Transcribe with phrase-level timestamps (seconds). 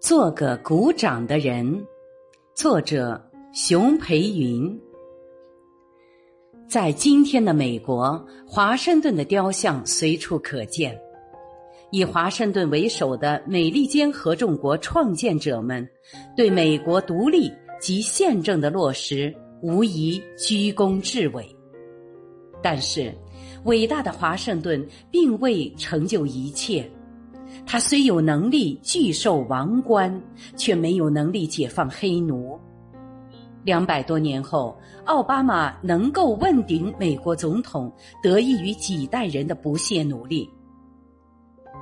[0.00, 1.86] 做个鼓掌的人，
[2.54, 4.80] 作者熊培云。
[6.68, 11.00] 在今天的美国，华盛顿的雕像随处可见。
[11.92, 15.88] 以华盛顿为首的美利坚合众国创建者们，
[16.36, 19.32] 对美国独立及宪政的落实
[19.62, 21.44] 无疑居功至伟。
[22.62, 23.14] 但是，
[23.64, 26.88] 伟大的华盛顿并未成就一切。
[27.66, 30.20] 他虽有能力拒受王冠，
[30.56, 32.58] 却没有能力解放黑奴。
[33.64, 40.48] 两百多年后，奥巴马能够问鼎美国总统，得益于几代人的不懈努力。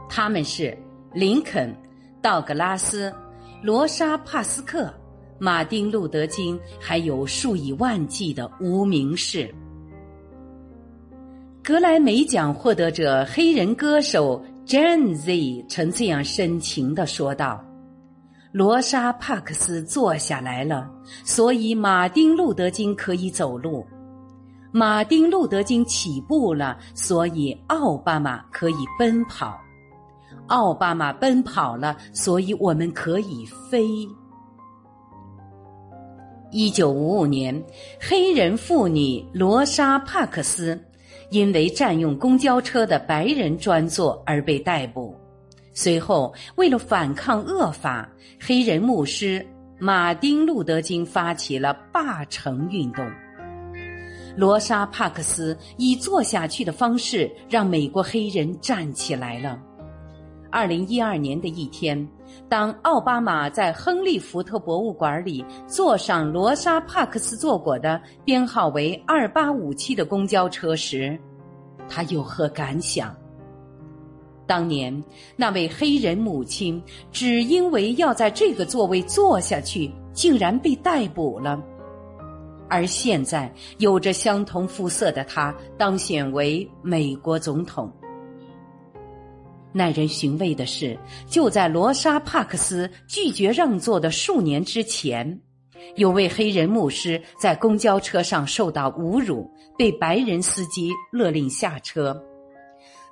[0.08, 0.76] 他们是
[1.12, 1.72] 林肯、
[2.20, 3.14] 道格拉斯、
[3.62, 4.92] 罗莎·帕斯克、
[5.38, 9.54] 马丁·路德·金，还有数以万计的无名氏。
[11.68, 14.42] 格莱美奖获得者黑人歌手。
[14.64, 17.62] Jan Z 曾这样深情的说道
[18.52, 20.88] ：“罗莎·帕克斯坐下来了，
[21.24, 23.84] 所以马丁·路德·金可以走路；
[24.72, 29.52] 马丁·路德·金起步了，所以奥巴马可以奔跑；
[30.46, 33.86] 奥巴马奔跑了，所以我们可以飞。”
[36.50, 37.62] 一九五五年，
[38.00, 40.82] 黑人妇女罗莎·帕克斯。
[41.30, 45.14] 因为占用公交车的白人专座而被逮捕。
[45.72, 48.08] 随后，为了反抗恶法，
[48.40, 49.46] 黑人牧师
[49.78, 53.06] 马丁·路德·金发起了罢城运动。
[54.36, 59.60] 罗莎·帕克斯以坐下去的方式让美国黑人站起来了。
[60.50, 62.08] 二零一二年的一天，
[62.48, 71.18] 当奥巴马在亨利·福特博物馆里坐上罗莎·帕克斯坐过的编号为二八五七的公交车时，
[71.88, 73.14] 他有何感想？
[74.46, 75.04] 当年
[75.36, 76.82] 那位黑人母亲
[77.12, 81.62] 只因为要在这个座位坐下去，竟然被逮捕了，
[82.66, 87.92] 而现在有着相同肤色的他当选为美国总统。
[89.78, 95.40] 耐人寻味的是，就在罗莎·帕克斯拒绝让座的数年之前，
[95.94, 102.20] 有位黑人牧师在公交车上受到侮辱，被白人司机勒令下车。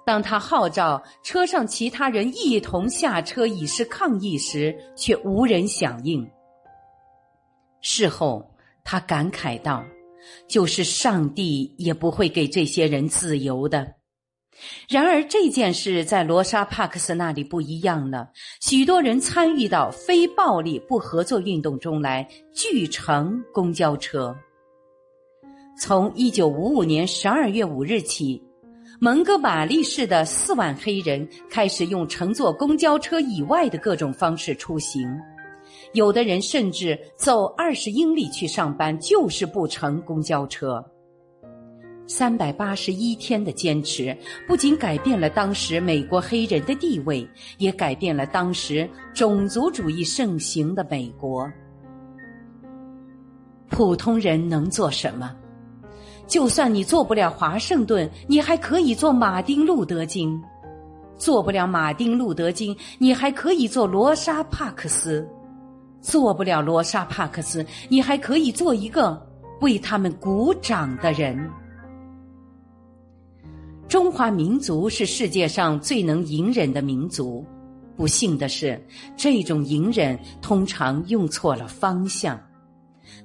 [0.04, 6.28] 当他号召车上其他人一同下车以示抗议时，却无人响应。
[7.80, 8.44] 事后，
[8.84, 9.84] 他感慨道
[10.48, 13.94] ：“就是上帝也不会给这些人自由的。”
[14.88, 18.30] 然而这件事在罗莎·帕克斯那里不一样了。
[18.60, 24.36] 许多人参与到非暴力不合作运动中来，拒乘公交车。
[25.78, 28.42] 从一九五五年十二月五日起，
[28.98, 35.06] 蒙哥马利市的四万黑人开始用乘坐公交车以外的各种方式出行。
[35.92, 40.82] 有的人甚至走二十英里去上班，就是不乘公交车。
[42.06, 47.28] 三百八十一天的坚持，不仅改变了当时美国黑人的地位，
[47.58, 51.50] 也改变了当时种族主义盛行的美国。
[53.68, 55.34] 普通人能做什么？
[56.28, 60.40] 就算你做不了华盛顿，你还可以做马丁·路德·金；
[61.18, 65.24] 做不了马丁·路德·金，你还可以做罗莎·帕克斯；
[66.00, 69.20] 做不了罗莎·帕克斯，你还可以做一个
[69.60, 71.36] 为他们鼓掌的人。
[73.96, 77.42] 中华民族是世界上最能隐忍的民族，
[77.96, 78.78] 不幸的是，
[79.16, 82.38] 这种隐忍通常用错了方向。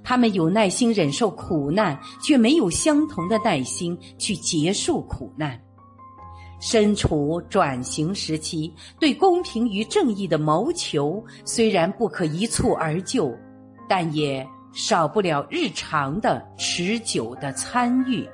[0.01, 5.59] 他们有耐心忍受苦难，却没有相同的耐心去结束苦难。
[6.61, 13.37] 身处转型时期，对公平与正义的谋求虽然不可一蹴而就，
[13.89, 18.25] 但也少不了日常的持久的参与。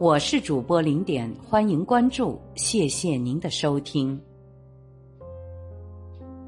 [0.00, 4.20] 我是主播零点，欢迎关注，谢谢您的收听。